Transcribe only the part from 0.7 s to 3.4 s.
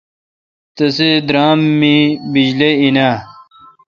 تسے°دراماے° بجلی این آں،؟